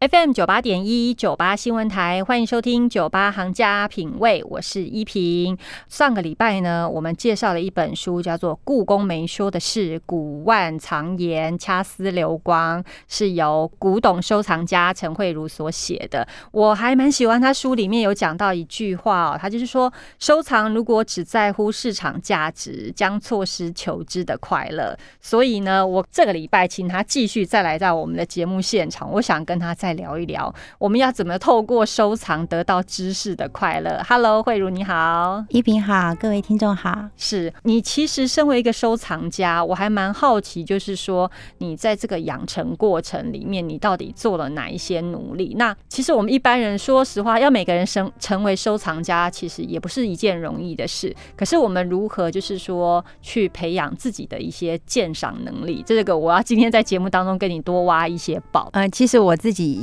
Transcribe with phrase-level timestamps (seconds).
[0.00, 5.58] FM 九八点一九八新闻台，欢迎收听九八行家品味，我是依萍。
[5.90, 16.26] 上个礼拜呢，我们介绍了一本书，叫做《故宫没说的事：古万藏言，掐丝流光》，是由古董收藏家陈慧茹所写的。
[16.52, 24.96] 我还蛮喜欢他书里面有讲到一句话哦，他就是说，收藏如果只在乎市场价值，将错失求知的快乐。
[25.20, 29.89] 所以呢，我这个礼拜请他继续再来到我们的节目现场，我想跟他再。
[29.94, 37.08] 聊一聊，我们要怎么透过收藏得到知识的快乐？Hello，慧茹你好，一平好，各位听众好。
[37.16, 45.54] 是你其实身为一个收藏家，我还蛮好奇，就是说你在这个养成过程里面，你到底做了哪一些努力？
[45.56, 51.14] 那其实我们一般人说实话，要每个人生成为收藏家，其实也不是一件容易的事。
[51.36, 55.82] 可是我们如何就是说去培养自己的一些鉴赏能力？
[55.86, 58.68] 这个我要今天在节目当中跟你多挖一些宝。
[58.72, 59.79] 呃，其实我自己。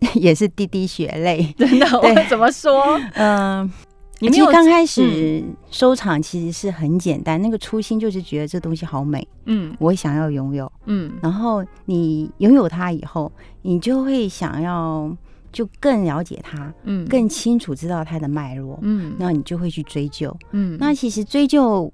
[0.14, 1.86] 也是滴滴血泪， 真的。
[2.00, 3.00] 我怎么说？
[3.14, 3.70] 嗯，
[4.20, 11.12] 你其实刚开始收藏其实是很简单，那个初心就是觉得这东西好美，嗯，我想要拥有，嗯。
[11.22, 13.30] 然后你拥有它以后，
[13.62, 15.10] 你就会想要
[15.52, 19.14] 就更了解它，嗯，更清楚知道它的脉络，嗯。
[19.18, 20.76] 那你就会去追究，嗯。
[20.78, 21.90] 那其实追究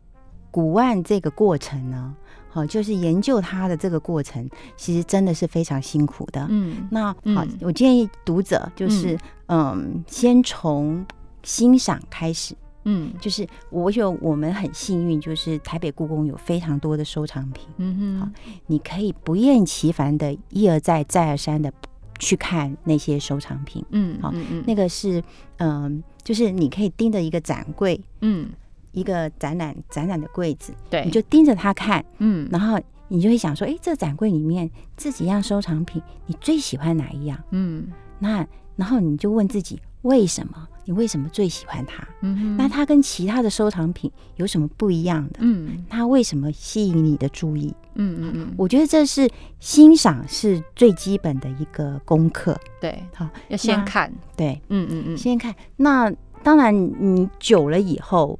[0.53, 2.15] 古案这个过程呢？
[2.49, 6.47] 好，就是研究它的这个过程，其实真的是非常辛苦的。
[6.51, 11.03] 嗯，那好，我建议读者就是，嗯，先从
[11.43, 12.55] 欣赏开始。
[12.85, 17.67] 嗯，就是我有我们很幸运，就是台北故宫有非常多的收藏品。
[17.79, 18.29] 嗯哼，好，
[18.67, 21.73] 你可以不厌其烦的一而再再而三的
[22.19, 23.83] 去看那些收藏品。
[23.93, 24.31] 嗯，好，
[24.67, 25.23] 那个是，
[25.57, 27.99] 嗯，就是你可以盯着一个展柜。
[28.21, 28.51] 嗯。
[28.93, 37.39] 一个展览展览的柜子，对，你就盯着它看，嗯，然后你就会想说，哎，这展柜里面这几样收藏品，你最喜欢哪一样？
[37.51, 40.69] 嗯，那然后你就问自己，为什么？
[40.85, 42.07] 你为什么最喜欢它？
[42.23, 45.39] 嗯，那它跟其他的收藏品有什么不一样的？
[45.39, 47.73] 嗯，它为什么吸引你的注意？
[47.95, 49.31] 嗯嗯嗯，我觉得这是
[49.61, 52.59] 欣赏是最基本的一个功课。
[52.81, 55.55] 对，好，要先看，对，嗯嗯嗯，先看。
[55.77, 56.13] 那
[56.43, 58.39] 当然，你久了以后。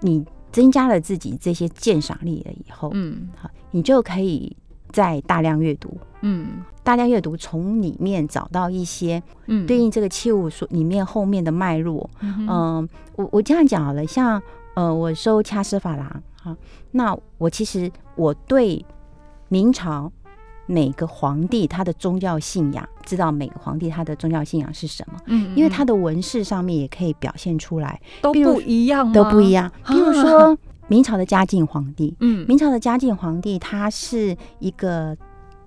[0.00, 4.56] 你增加了自己这些鉴赏力了以后，嗯，好，你就可以
[4.90, 14.42] 再大量阅读，嗯，大量阅读，从里面找到一些，嗯，对应这个器物所里面后面的脉络，嗯，我我这样讲好了，像
[14.74, 16.56] 呃，我收掐丝珐琅，哈，
[16.90, 18.84] 那我其实我对
[19.48, 20.10] 明朝。
[20.66, 25.18] 每个皇帝他的宗教信仰，知道每个皇帝他的宗教信仰是什么？
[25.26, 29.70] 嗯，因为他的纹饰上面也可以表现出来，都不一样，都不一样。
[29.86, 30.56] 比如说
[30.86, 35.16] 明朝的嘉靖皇帝，嗯，明朝的嘉靖皇帝他是一个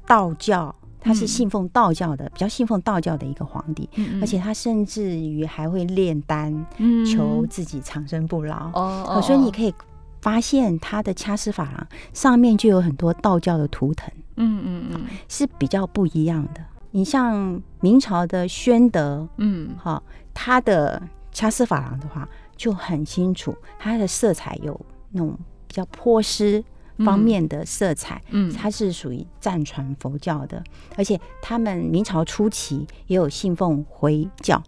[0.05, 3.89] 道教，他是信奉道教的，比较信奉道教的一个皇帝，
[4.21, 6.65] 而且他甚至于还会炼丹，
[7.05, 8.69] 求自己长生不老。
[8.73, 9.73] 哦，所以你可以
[10.23, 14.09] 发现他的掐丝珐琅上面就有很多道教的图腾。
[14.37, 16.63] 嗯嗯嗯，是比较不一样的。
[16.91, 20.01] 你像明朝的宣德，嗯，好，
[20.33, 21.01] 它的
[21.33, 24.79] 掐丝珐琅的话就很清楚，它的色彩有
[25.11, 26.63] 那种比较泼湿
[26.99, 30.63] 方面的色彩，嗯，它是属于藏传佛教的，
[30.95, 34.63] 而且他们明朝初期也有信奉回教。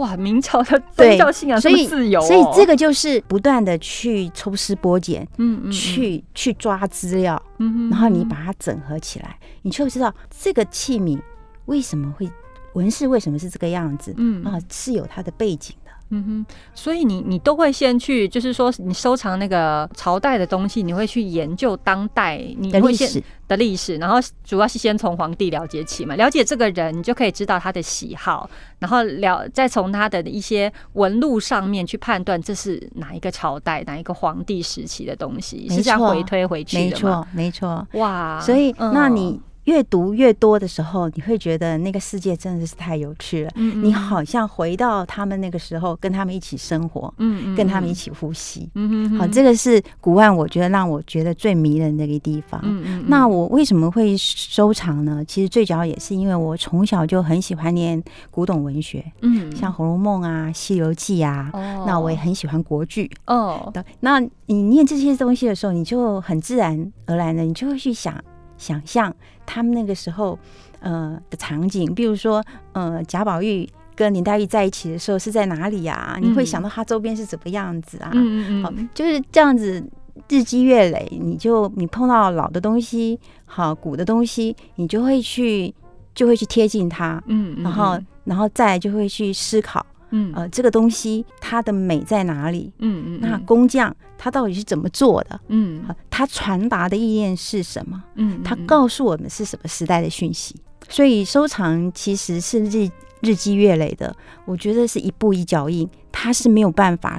[0.00, 11.20] 哇，明朝的宗教信仰这么自由，所以这个就是不断的去抽丝剥茧，嗯嗯，去去抓资料，嗯嗯然后你把它整合起来，你就会知道这个器皿
[11.66, 12.30] 为什么会
[12.72, 14.42] 纹饰为什么是这个样子，嗯。
[14.44, 15.79] 啊，是有它的背景的。
[16.10, 23.22] 嗯哼，所以你你都会先去，就是说你收藏那个朝代的东西，你会去研究当代你的历史。
[23.50, 39.40] 的历史，然后主要是先从皇帝了解起嘛，了解这个人，你就可以知道他的喜好，然后了再从他的一些纹路上面去判断这是哪一个朝代、哪一个皇帝时期的东西，是这样回推回去的没错，没错，哇，所以那你。
[39.64, 43.50] 越读越多的时候，你会觉得那个世界真的是太有趣了。
[43.56, 48.68] 嗯你好像回到他们那个时候，跟他们一起生活，嗯跟他们一起呼吸。
[48.74, 52.60] 嗯好，这个是古玩，我觉得让我觉得最迷人的一个地方。
[52.64, 53.04] 嗯嗯。
[53.08, 55.24] 那我为什么会收藏呢？
[55.26, 59.04] 其实最主要也是因为我从小就很喜欢念古董文学。
[59.20, 59.54] 嗯。
[59.54, 61.50] 像《红楼梦》啊，《西游记》啊。
[61.52, 61.84] 哦。
[61.86, 63.10] 那我也很喜欢国剧。
[63.26, 63.72] 哦。
[64.00, 68.14] 那你念这些东西的时候，你就很自然而然的，你就会去想。
[68.60, 69.10] 想象
[69.52, 70.38] 他们那个时候，
[70.78, 72.42] 呃的场景，比如说，
[72.72, 76.16] 呃贾宝玉跟林黛玉在一起的时候是在哪里呀？
[76.22, 78.10] 你会想到他周边是怎么样子啊？
[78.14, 79.84] 嗯嗯好，就是这样子，
[80.28, 85.74] 日积月累，你就你碰到老的东西，好古的东西，你就会去
[86.14, 92.72] 就会去贴近它，嗯，然后然后再就会去思考，嗯，呃，这个东西它的美在哪里？
[92.78, 95.40] 嗯嗯，那工匠他到底是怎么做的？
[95.48, 98.02] 嗯，他传达的意念是什么？
[98.16, 100.54] 嗯，他告诉我们是什么时代的讯息？
[100.88, 102.88] 所以收藏其实是日
[103.20, 104.14] 日积月累的，
[104.44, 107.16] 我觉得是一步一脚印，它是没有办法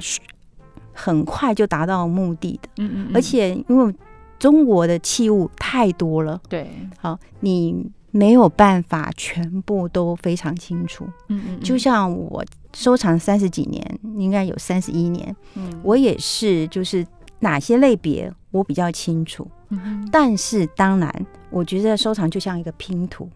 [0.92, 2.68] 很快就达到目的的。
[2.78, 3.94] 嗯嗯，而且因为
[4.38, 11.04] 中国的器物太多了，对，好，你没有办法全部都非常清楚。
[11.28, 17.04] 嗯嗯，就像我收藏三十几年，应该有三十一年，嗯，我也是，就是
[17.40, 19.50] 哪些类别我比较清楚。
[19.70, 23.28] 嗯但是当然，我觉得收藏就像一个拼图。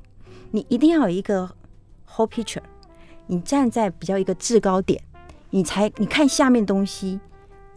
[0.50, 1.50] 你一定要有一个
[2.08, 2.62] whole picture，
[3.26, 5.02] 你站在比较一个制高点，
[5.50, 7.18] 你才你看下面东西，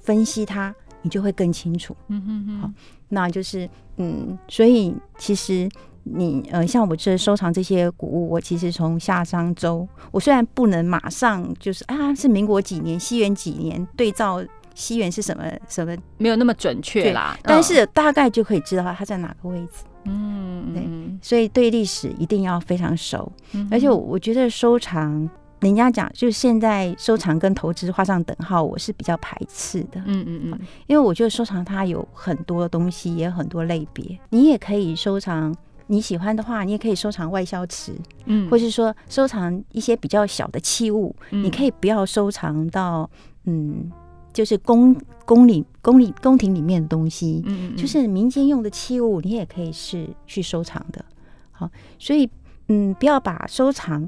[0.01, 1.95] 分析它，你就会更清楚。
[2.09, 2.71] 嗯哼哼，好，
[3.07, 5.69] 那就是嗯，所以其实
[6.03, 14.43] 你呃，像我这收藏这些古物，我其实从夏商周，我虽然不能马上就是啊，是民国几年、西元几年对照
[14.75, 19.83] 西元是什么什么，没有那么准确啦，但是大概就可以知道它在哪个位置。
[20.05, 23.29] 嗯，对，所以对历史一定要非常熟，
[23.69, 25.29] 而且我觉得收藏，
[25.59, 30.01] 人家讲就是现在收藏跟投资画上等号，我是比较排斥的。
[30.05, 34.17] 嗯嗯嗯，因为我觉得收藏它有很多东西，也有很多类别。
[34.29, 35.53] 你也可以收藏
[35.89, 37.93] 你喜欢的话，你也可以收藏外销瓷，
[38.25, 43.09] 嗯，或是说收藏一些比较小的器物，你可以不要收藏到
[43.43, 43.91] 嗯。
[44.31, 44.95] 就是宫
[45.25, 51.03] 宫里宫里宫廷里面的东西，嗯，就是民间用的器物，你也可以是去收藏的。
[51.51, 52.29] 好，所以
[52.67, 54.07] 嗯，不要把收藏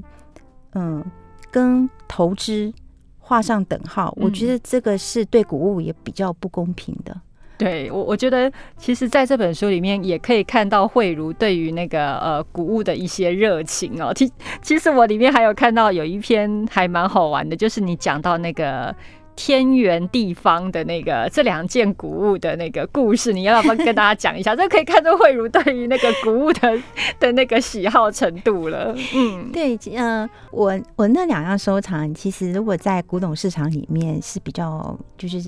[0.74, 1.04] 嗯
[1.50, 2.72] 跟投资
[3.18, 4.14] 画上等号。
[4.16, 7.20] 我觉得这个是对古物也比较不公平的。
[7.62, 14.12] 对我，我觉得其实在这本书里面也可以看到慧茹对于那个呃古物的一些热情哦。
[14.14, 14.30] 其
[14.60, 18.94] 其实我里面还有看到有一篇还蛮好玩的，就是你讲到那个。
[19.34, 24.54] 天圆地方的那个这两件古物的那个故事，你要不要跟大家讲一下？
[24.54, 26.78] 这可以看出慧茹对于那个古物的
[27.18, 28.94] 的那个喜好程度了。
[29.14, 35.42] 嗯，对，嗯，我我那两样收藏，其实如果在古董市场里面是比较，就是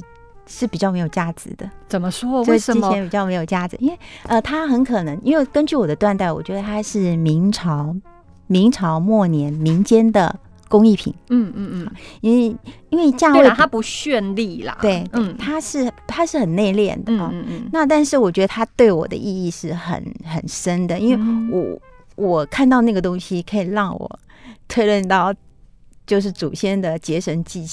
[0.46, 1.68] 是比较没有价值的。
[1.88, 2.42] 怎么说？
[2.44, 3.76] 为什么比较没有价值？
[3.80, 7.94] 因为呃，它很可能，因为根据我的断代，我觉得它是明朝
[8.46, 10.40] 明朝末年民间的。
[10.66, 12.56] 工艺品，嗯嗯嗯，因为
[12.88, 21.80] 因为价位它不绚丽啦，对，嗯，它是它是很内敛的啊，嗯嗯，那但是我觉得它对我的意义是很很深的，因为我
[22.16, 24.18] 我看到那个东西可以让我
[24.66, 25.32] 推论到
[26.06, 27.64] 就是祖先的结绳记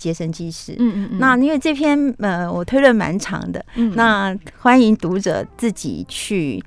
[0.00, 6.60] 结绳记事，嗯嗯嗯，那因为这篇呃我推论蛮长的，嗯，那欢迎读者自己去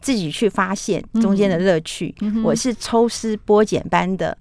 [0.00, 4.38] 自己去发现中间的乐趣，我是抽丝剥茧般的。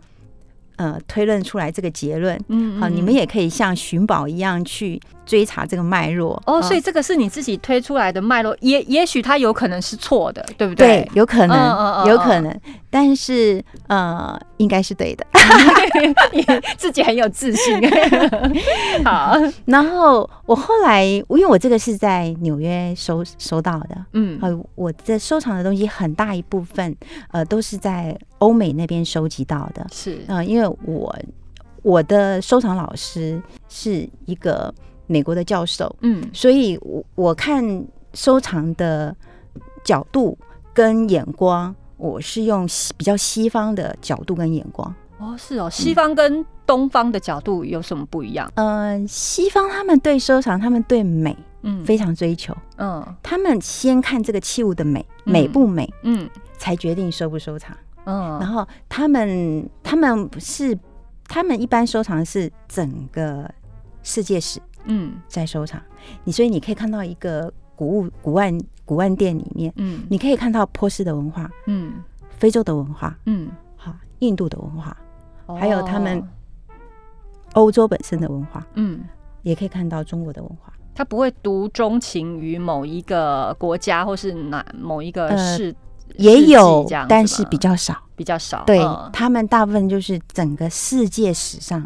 [0.78, 6.36] 呃，推论出来这个结论，嗯，好，你们也可以像寻宝一样去追查这个脉络。
[6.46, 6.62] 哦。
[6.62, 10.86] 所以这个是你自己推出来的脉络，也也许它有可能是错的，对不对？
[10.86, 12.54] 对，有可能，有可能。
[12.98, 15.28] 但是呃，应该是对的，
[16.80, 17.78] 自己很有自信。
[19.04, 26.96] 好，然后我后来，因为我这个是在纽约收收到的，嗯，呃，我的收藏的东西很大一部分，
[27.34, 30.24] 呃，都是在欧美那边收集到的，是。
[30.28, 31.14] 呃，因为我
[31.82, 34.74] 我的收藏老师是一个
[35.06, 39.14] 美国的教授，嗯，所以我我看收藏的
[39.84, 40.38] 角度
[40.74, 41.76] 跟眼光。
[41.98, 44.94] 我是用比较西方的角度跟眼光。
[45.18, 48.52] 哦，是哦，西方跟东方的角度有什么不一样？
[48.56, 60.78] 嗯，西方他们对收藏，他们对美，嗯，非常追求，嗯，他们先看这个器物的美，美不美，嗯，才决定收不收藏，嗯，然后他们他们是
[61.28, 63.50] 他们一般收藏是整个
[64.04, 65.82] 世界史，嗯，在收藏，
[66.26, 67.52] 你所以你可以看到一个。
[67.78, 71.85] 古物古玩古玩店里面，嗯，你可以看到波斯的文化，嗯，
[72.38, 74.96] 非洲的文化，嗯，好，印度的文化，
[75.60, 76.22] 还有他们
[77.54, 79.04] 欧洲本身的文化，嗯，
[79.44, 80.74] 也可以看到中国的文化。
[80.94, 85.76] 他不会独钟情于某一个国家或是哪某一个世，
[86.18, 88.64] 也有，但是比较少，比较少。
[88.66, 88.80] 对
[89.12, 91.86] 他们大部分就是整个世界史上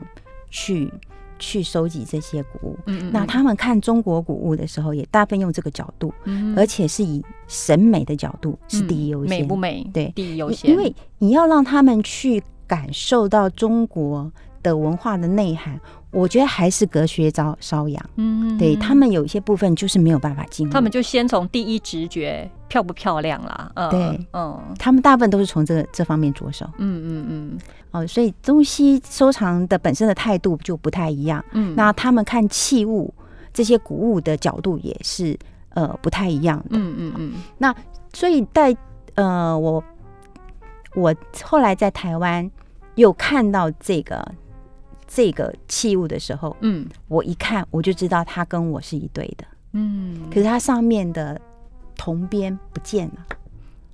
[0.49, 0.93] 去。
[1.39, 2.77] 去收集这些古物，
[3.11, 6.13] 那他们看中国古物的时候，也大部分用这个角度，
[6.55, 9.89] 而且是以审美的角度是第一优先，美不美？
[9.93, 10.69] 对，第一优先。
[10.69, 14.31] 因为你要让他们去感受到中国
[14.61, 15.79] 的文化的内涵，
[16.11, 18.09] 我觉得还是隔靴搔搔痒。
[18.15, 23.71] 嗯，对他们有一些部分就是没有办法进入，他们就先从第一直觉漂不漂亮啦。
[23.75, 26.65] 嗯，对，嗯，他们大部分都是从这个这方面着手。
[26.77, 27.59] 嗯嗯嗯。
[27.91, 31.43] 哦，所以中西收藏的本身的态度就不太一样。
[31.51, 33.13] 嗯，那他们看器物
[33.53, 35.37] 这些古物的角度也是
[35.75, 36.69] 呃不太一样的。
[36.71, 37.33] 嗯嗯嗯。
[37.57, 37.75] 那
[38.13, 38.75] 所以在
[39.13, 39.83] 呃我
[40.95, 41.13] 我
[41.43, 42.49] 后来在台湾
[42.95, 44.27] 又看到这个。
[45.11, 51.41] 这个器物的时候，嗯，我一看我就知道它跟我是一对的，嗯，可是它上面的
[51.97, 53.25] 铜边不见了，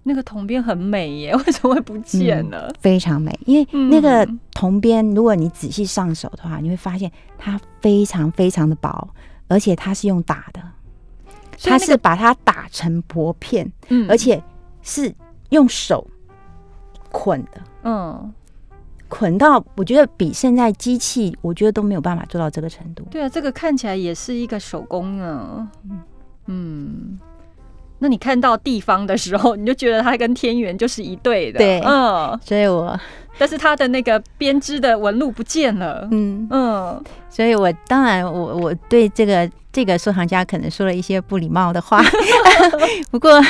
[0.03, 2.69] 那个铜边很美耶， 为什么会不见了？
[2.81, 9.09] 非常美，因为那个铜边，如果你仔细上手的话，你会发现它非常非常的薄，
[9.47, 10.61] 而且它是用打的，
[11.63, 14.43] 它是把它打成薄片，嗯，而且
[14.81, 15.15] 是
[15.51, 16.05] 用手
[17.09, 18.33] 捆的，嗯。
[19.07, 23.05] 捆到，我觉得比现在机器，我觉得都没有办法做到这个程度。
[23.11, 25.69] 对啊，这个看起来也是一个手工呢。
[26.47, 27.19] 嗯，
[27.99, 31.59] 那你看到地方的时候，你就觉得它跟天元就是一对的。
[31.59, 32.99] 对，嗯，所以我，
[33.37, 36.07] 但是它的那个编织的纹路不见了。
[36.11, 39.49] 嗯嗯，所以我当然，我我对这个。
[39.75, 42.01] 这个收藏家可能说了一些不礼貌的话，
[43.11, 43.41] 不过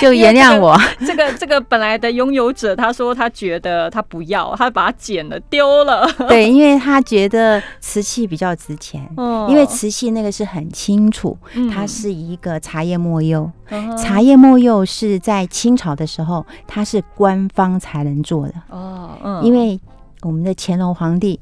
[0.00, 0.76] 就原谅我。
[1.06, 6.04] 这个这个本来的拥有者，他说他觉得他不要，他把它剪了丢了。
[6.26, 9.08] 对，因为他觉得瓷器比较值钱。
[9.16, 11.38] 哦，因为瓷器那个是很清楚，
[11.72, 13.48] 它是一个茶叶墨釉。
[13.96, 18.54] 茶叶墨釉是在清朝的时候，它是官方才能做的。
[18.68, 19.80] 哦，嗯，因为
[20.22, 21.40] 我们的乾隆皇帝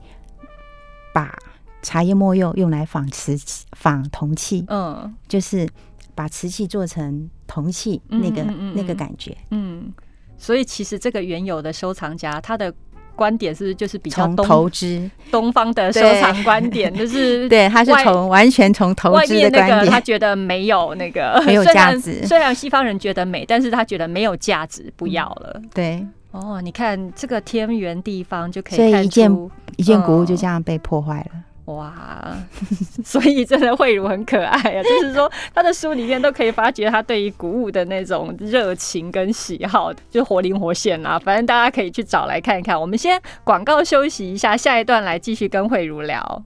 [1.12, 1.34] 把。
[1.82, 5.66] 茶叶墨釉用来仿瓷器、仿铜器，嗯，就是
[6.14, 8.42] 把瓷器做成铜器，那个
[8.74, 9.90] 那个感觉，嗯。
[10.36, 12.70] 所以其实这个原有的收藏家，他的
[13.16, 22.26] 观点是就是比较投资东方的收藏观点， 就是对，他是从完全从投资的观点，他觉得没有那个没有 价值。
[22.26, 25.62] 虽然西方人觉得美，但是他觉得没有价值，不要了。
[25.72, 31.74] 对，哦，你看这个天圆地方就可以看出一件古物就这样被破坏了。
[31.74, 32.36] 哇，
[33.04, 34.82] 所以真的慧茹很可爱啊！
[34.82, 41.16] 就是说，他的书里面都可以发觉他对于古物的那种热情跟喜好，就活灵活现啊。
[41.18, 42.80] 反正大家可以去找来看一看。
[42.80, 46.44] 我们先广告休息一下，下一段来继续跟慧茹聊。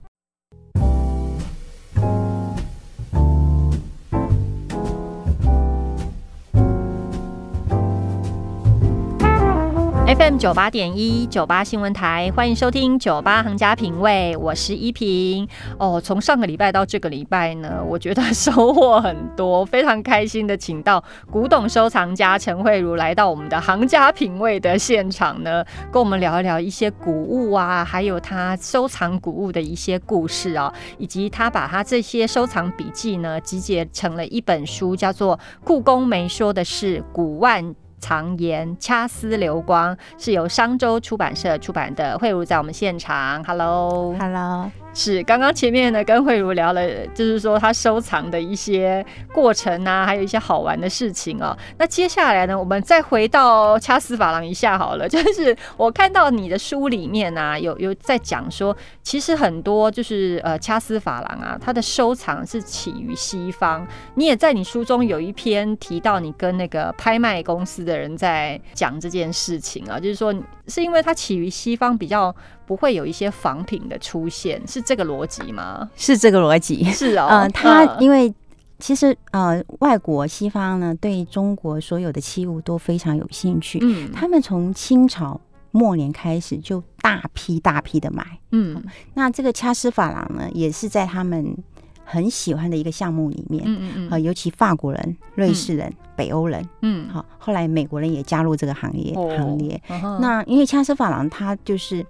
[10.17, 15.45] FM 九八点一九八新闻台，欢迎收听九八行家品味，我是依萍。
[15.77, 37.61] 哦，从上个礼拜到这个礼拜呢， 我觉得收获很多，非常开心的，请到古董收藏家陈慧茹来到我们的行家品味的现场呢，跟我们聊一聊一些古物啊，还有他收藏古物的一些故事啊，以及他把他这些收藏笔记呢集结成了一本书，叫做《故宫没说的是古万》。
[38.05, 44.69] 藏言掐丝流光是由商周出版社出版的，慧茹在我们现场，Hello，Hello。
[44.95, 51.55] 是刚刚前面呢跟慧茹聊了，就是说他收藏的一些过程啊，还有一些好玩的事情哦。
[51.77, 55.07] 那接下来呢，我们再回到掐丝珐琅一下好了。
[55.07, 63.85] 就是我看到你的书里面呢，有有在讲说，其实很多就是呃掐丝珐琅啊，它的收藏是起于西方。
[64.13, 70.33] 你也在你书中有一篇提到，你跟那个拍卖公司的人在讲这件事情啊，就是说
[70.67, 72.33] 是因为它起于西方比较。
[72.65, 75.89] 不会有一些仿品的出现，是这个逻辑吗？
[75.95, 77.27] 是这个逻辑，是哦。
[77.29, 78.33] 嗯，他因为
[78.79, 83.79] 其实呃，外国西方呢对中国所有的器物都非常有兴趣。
[83.81, 85.39] 嗯，他们从清朝
[85.71, 88.25] 末年开始就大批大批的买。
[88.51, 91.55] 嗯，那这个掐丝珐琅呢，也是在他们
[92.03, 93.63] 很喜欢的一个项目里面。
[93.65, 94.09] 嗯嗯嗯。
[94.09, 96.67] 啊，尤其法国人、瑞士人、北欧人。
[96.81, 97.07] 嗯。
[97.09, 99.79] 好，后来美国人也加入这个行业行列。
[100.19, 102.05] 那因为掐丝珐琅，它就是。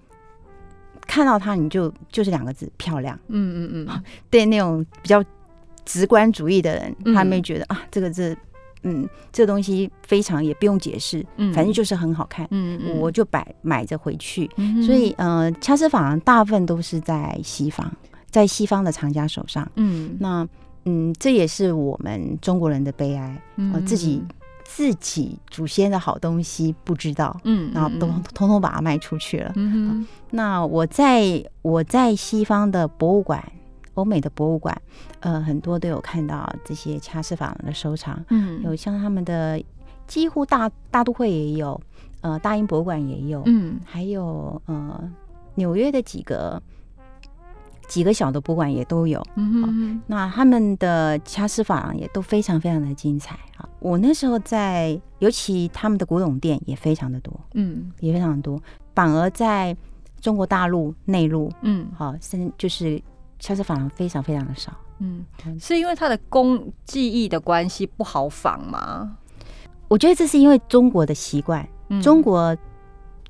[1.08, 3.18] 看到它，你就就是两个字漂亮。
[3.28, 5.24] 嗯嗯嗯， 对那种比较
[5.86, 8.36] 直观主义的人，他们觉得啊，这个字，
[8.84, 12.48] 嗯，这东西非常也不用解释，嗯，反正就是很好看。
[12.52, 14.50] 嗯嗯，我就摆买着回去。
[14.86, 17.92] 所以，呃，掐丝珐琅大部分都是在西方，
[18.30, 19.70] 在西方的藏家手上。
[19.76, 20.48] 嗯，那
[20.86, 23.42] 嗯，这也是我们中国人的悲哀，
[23.74, 24.24] 呃，自己。
[24.76, 29.54] 自己祖先的好东西不知道，嗯，然后都通通把它卖出去了。
[29.56, 33.42] 嗯那我在我在西方的博物馆，
[33.94, 34.76] 欧美的博物馆，
[35.22, 38.22] 呃，很多都有看到这些掐丝珐琅的收藏。
[38.28, 39.64] 嗯，有像他们的
[40.08, 41.80] 几乎大大都会也有，
[42.20, 45.10] 呃，大英博物馆也有，嗯，还有呃
[45.54, 46.62] 纽约的几个
[47.88, 49.22] 几个小的博物馆也都有。
[49.36, 53.68] 嗯那他们的掐丝珐琅也都非常非常的精彩啊！
[53.80, 58.62] 我那时候在，尤其他们的古董店也非常的多，嗯，也非常的多。
[58.94, 59.76] 反而在
[60.22, 63.02] 中国大陆内陆，嗯，好，甚就是
[63.40, 64.72] 掐丝珐琅非常非常的少。
[65.00, 65.26] 嗯，
[65.60, 69.18] 是因为它的工技艺的关系不好仿吗？
[69.88, 71.68] 我觉得这是因为中国的习惯，
[72.02, 72.56] 中国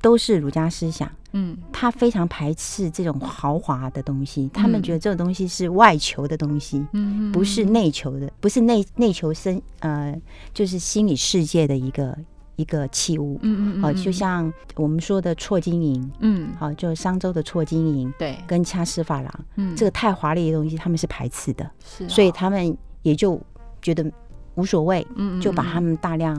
[0.00, 10.18] 都是儒家思想，嗯，他非常排斥这种豪华的东西，他们觉得这种东西是外求的东西，嗯，不是内求的，不是内内求生，呃，
[10.54, 12.16] 就是心理世界的一个
[12.56, 23.40] 一个器物，嗯嗯，好，就像我们说的错金银，嗯，好，就是商周的错金银，对，跟掐丝珐琅，嗯，这个太华丽的东西，他们是排斥的，是，所以他们也就
[23.82, 24.10] 觉得。
[24.56, 26.34] 无所谓，嗯，就把他们大量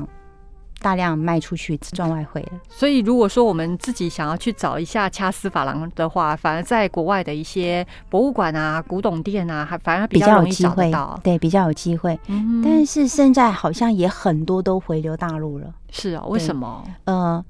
[0.80, 2.60] 大量卖出去赚外汇了。
[2.70, 12.20] 所以，如果说我们自己想要去找一下掐丝珐琅的话，反而在国外的一些博物馆啊、古董店啊，还反而比较容易找到，对，比较有机会。
[12.64, 15.74] 但是现在好像也很多都回流大陆了。
[15.90, 16.84] 是啊，为什么？
[17.06, 17.44] 呃，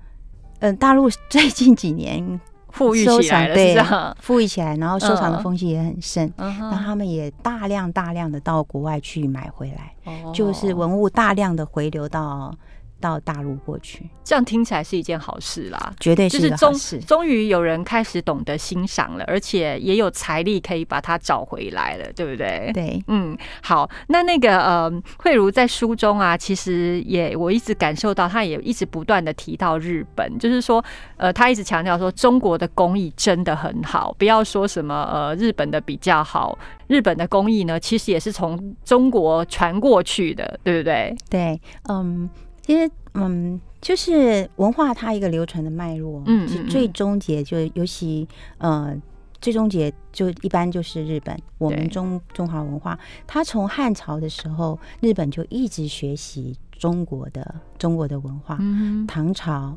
[0.59, 2.39] 嗯，大陆最近几年。
[2.69, 3.75] 富裕起来了，对，
[4.21, 9.95] 富裕起来，然后收藏的风气也很盛，那他们也大量大量的到国外去买回来，
[10.31, 12.53] 就是文物大量的回流到。
[12.99, 16.99] 到大陆过去，这样听起来是一件好事啦，绝对是好事。
[16.99, 22.71] 终于有人开始懂得欣赏了，而且也有财力可以把它找回来了，对不对？
[22.73, 23.89] 对，嗯，好。
[24.07, 30.83] 那那个呃，慧茹在书中啊，其实也我一直感受到，他也一直不断的提到日本，就是说，
[31.17, 41.15] 呃，他一直强调说，中国的工艺真的很好，不要说什么呃日本的比较好，日本的工艺呢，其实也是从中国传过去的，对不对？
[41.29, 42.29] 对，嗯。
[42.67, 48.93] 其实，嗯，就是文化它一个流传的脉络，嗯，最终结就尤其，呃，
[49.39, 51.33] 最终结就一般就是日本。
[51.57, 58.59] 我们中中华文化，它从汉朝的时候，日本就一直学习中国的中国的文化，
[59.07, 59.73] 唐朝、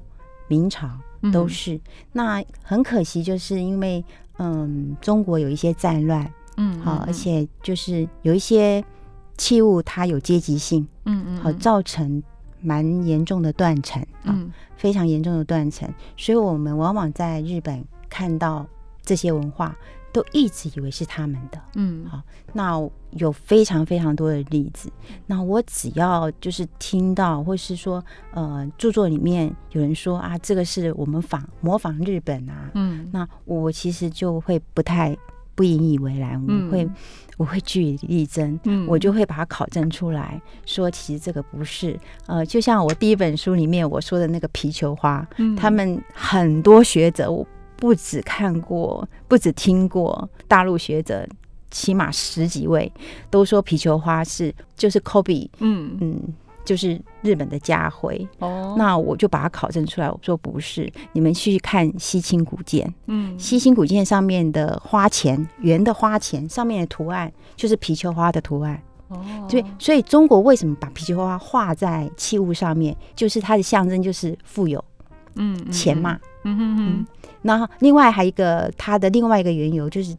[0.49, 0.91] 明朝
[1.33, 1.81] 都是。
[2.11, 4.05] 那很可惜，就是因为，
[4.39, 8.85] 嗯，中国有一些战乱，嗯，好，而且就是有一些
[9.37, 12.21] 器物它有阶级性，嗯嗯，好，造成。
[12.63, 14.39] 蛮严重的断层啊，
[14.77, 18.67] 非常严重的断层，所以我们往往在日本看到
[19.03, 19.77] 这些文化，
[20.13, 21.61] 都一直以为是他们的。
[21.75, 24.91] 嗯，好，那有非常非常多的例子。
[25.27, 35.17] 那我只要就是听到，或是说，呃，著作里面有人说啊，这个是我们仿模仿日本啊，嗯，那我其实就会不太。
[35.61, 36.89] 不引以为然，我会
[37.37, 47.47] 我会据理力争，我就会把它考证出来，说其实这个不是，呃，就像我第一本书里面我说的那个皮球花，他们很多学者，我
[47.77, 51.29] 不止看过，不止听过，大陆学者
[51.71, 52.91] 起码十几位
[53.29, 55.99] 都说皮球花是就是 Kobe，嗯。
[56.01, 56.23] 嗯。
[56.65, 60.09] 就是日本的家徽哦，那我就把它考证出来。
[60.09, 69.21] 我说不是，你们去看西青古剑，嗯，西青古剑上面的花钱，圆的花钱上面的图案就是貔貅花的图案哦。
[69.49, 74.85] 对，所以中国为什么把貔貅花画在器物上面，就是它的象征，就是富有，
[75.35, 77.07] 嗯，钱嘛，嗯哼哼。
[77.43, 80.15] 然后另外还有一个它的另外一个缘由，就是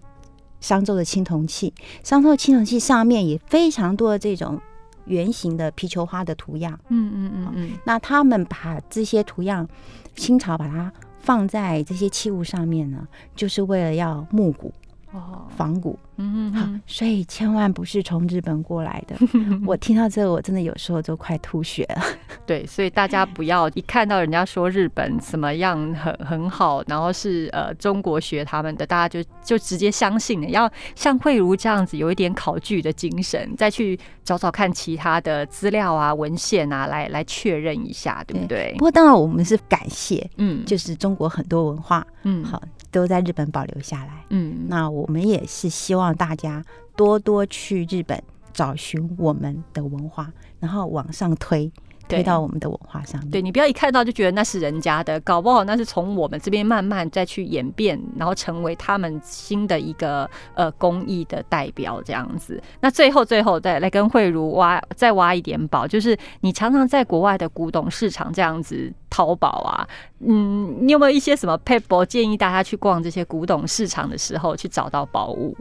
[0.60, 1.74] 商周的青铜器，
[2.04, 4.60] 商周的青铜器上面也非常多的这种。
[5.06, 9.68] 圆形的皮球花的图样，嗯嗯嗯嗯，那他们把这些图样，
[10.16, 14.74] 清朝把它放在这些器物上面呢，就是为了要木古。
[15.14, 19.16] 哦，仿古，嗯好，所以千万不是从日本过来的。
[19.68, 22.04] 我听到这个，我真的有时候都快吐血了。
[22.48, 30.48] 对，所以大家不要一看到人家说日本怎么样很很好，然后是呃中国学他们的，大家就就直接相信了。
[30.48, 38.72] 要像慧茹这样子，有一点考据的精神，再去找找看其他的资料啊、文献啊，来来确认一下，对不对？
[38.74, 42.62] 不过当然，我们是感谢，嗯，就是中国很多文化，嗯，好。
[42.92, 44.26] 都在日本保留下来。
[44.30, 46.64] 嗯，那我们也是希望大家
[46.96, 48.22] 多多去日本
[48.54, 51.72] 找寻我们的文化，然后往上推。
[52.18, 62.62] 推到我们的文化上面，对你不要一看到就觉得那是人家的，搞不好那是从我们这边慢慢再去演变，然后成为他们新的一个呃工艺的代表这样子。
[62.80, 69.88] 那最后最后再来跟慧茹挖再挖一点宝，就是你常常在国外的古董市场这样子淘宝啊，
[70.20, 75.56] 嗯，你有没有一些什么 paper 建议大家去逛这些古董市场的时候去找到宝物？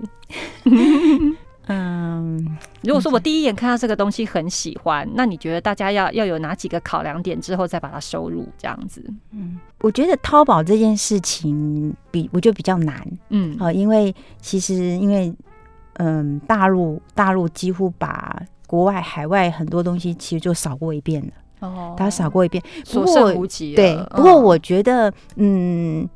[1.67, 9.05] 嗯，如果说我第一眼看到这个东西很喜欢，那你觉得大家要要有哪几个考量点之后再把它收入这样子？
[9.31, 15.33] 嗯，我觉得淘宝这件事情比我觉得比较难，嗯，啊，因为其实因为
[15.95, 23.75] 嗯，大陆大陆几乎把国外海外很多东西其实就扫过一遍了，哦，他扫过一遍，所剩无几。
[23.77, 26.09] 对，不过我觉得嗯。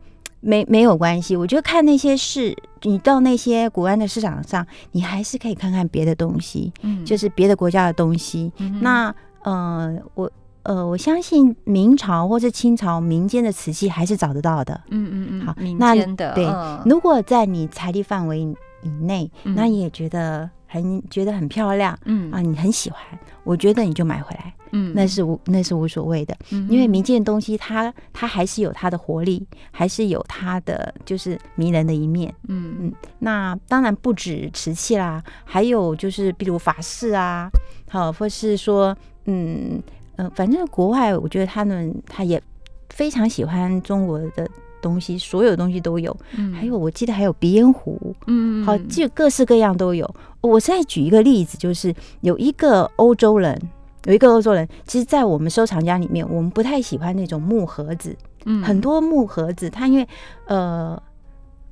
[0.45, 8.53] 没没有关系，我觉得看那些市，你到那些古安的市场上，你还是可以看看别的东西，嗯，就是别的国家的东西。
[8.81, 10.31] 那呃，我
[10.63, 15.47] 呃，我相信明朝或是清朝民间的瓷器还是找得到的，嗯嗯嗯。
[15.47, 16.47] 好，民间的对，
[16.85, 18.41] 如果在你财力范围
[18.83, 20.51] 以内，那你也觉得。
[20.67, 23.01] 很觉得很漂亮，嗯啊，你很喜欢，
[23.45, 32.93] 我觉得你就买回来，嗯，那是无那是无所谓的，因为民间东西它它还是有它的活力，还是有它的就是迷人的一面，嗯嗯。
[33.19, 37.49] 那当然不止瓷器啦，还有就是比如法式啊，
[37.89, 39.81] 好，或是说嗯
[40.17, 42.43] 嗯，反正国外我觉得他们他也
[42.91, 44.49] 非常喜欢中国的。
[44.85, 46.15] 东西所有东西都有，
[46.53, 50.05] 还有我记得还有鼻烟壶，嗯，好，就各式各样都有。
[50.43, 53.59] 我再举一个例子，就是有一个欧洲人，
[54.05, 60.07] 有一个欧洲人，其实，在我们收藏家里面，我们不太喜欢那种木盒子，嗯，很多木盒子，它因为
[60.47, 61.03] 呃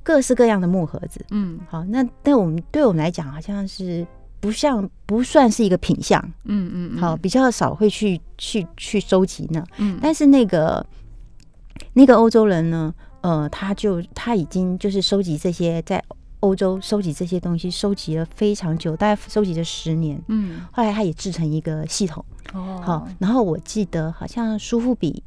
[0.01, 4.03] 各式各样的木盒子，嗯，好，那但我们对我们来讲，好像是
[4.39, 10.83] 不像不算是一个品相，嗯嗯，好，比较少会去去去收集呢，嗯，但是那个。
[11.93, 12.93] 那个欧洲人呢？
[13.21, 16.03] 呃，他就他已经就是收集这些在
[16.41, 20.21] 欧洲收集这些东西，收集了非常久，大概收集了十年。
[20.27, 22.25] 嗯，后来他也制成一个系统。
[22.53, 25.23] 哦，好，然后我记得好像苏富比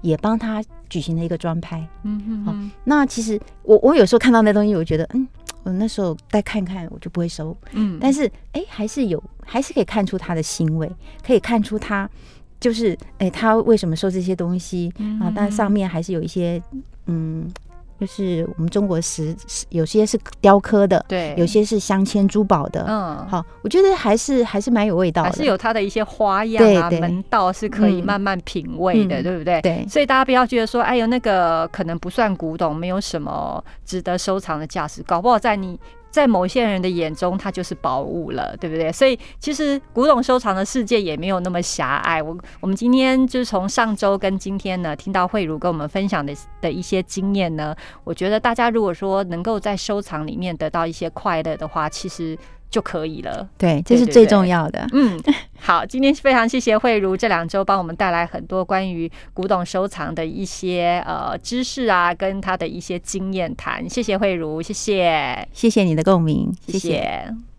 [0.00, 1.86] 也帮他举行了一个专拍。
[2.02, 5.28] 嗯嗯，好，那其实我我有时候看到那东西，我觉得嗯，
[5.62, 7.56] 我那时候再看看，我就不会收。
[7.70, 10.90] 嗯，但是哎，还是有，还是可以看出他的欣慰，
[11.24, 12.10] 可以看出他。
[12.60, 15.32] 就是，哎，他为什么收这些东西啊？
[15.34, 16.62] 但上面还是有一些，
[17.06, 17.50] 嗯，
[17.98, 19.34] 就是我们中国石，
[19.70, 29.62] 有些是雕刻的，对，有些是镶嵌珠宝的，嗯，好，我觉得还是还是蛮有味道的，还是有它的一些花样啊，门道是可以慢慢品味的，对不对？
[29.62, 35.80] 对，所以大家不要觉得说，哎呦，那个可能不算古董，没有什么值得收藏的价值，搞不好在你。
[36.10, 38.90] 在某些人的眼中，它就是宝物了，对不对？
[38.92, 42.22] 所以其实古董收藏的世界也没有那么狭隘。
[42.22, 52.36] 我我们今天就是从上周跟今天呢，听到慧茹跟我们分享的的一些经验呢，我觉得大家如果说能够在收藏里面得到一些快乐的话，其实。
[52.70, 54.86] 就可以了，对，这是最重要的。
[54.92, 55.20] 嗯，
[55.58, 63.88] 好，今天非常谢谢慧茹这两周帮我们带来很多关于古董收藏的一些呃知识啊，跟他的一些经验谈。
[63.88, 67.49] 谢谢慧茹，谢谢，谢谢你的共鸣，谢谢。